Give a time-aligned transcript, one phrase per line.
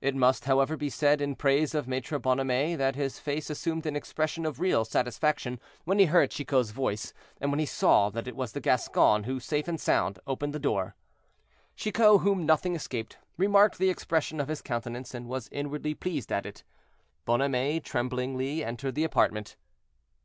[0.00, 3.96] It must, however, be said in praise of Maître Bonhomet that his face assumed an
[3.96, 8.36] expression of real satisfaction when he heard Chicot's voice, and when he saw that it
[8.36, 10.94] was the Gascon who, safe and sound, opened the door.
[11.74, 16.46] Chicot, whom nothing escaped, remarked the expression of his countenance, and was inwardly pleased at
[16.46, 16.62] it.
[17.24, 19.56] Bonhomet, tremblingly, entered the apartment.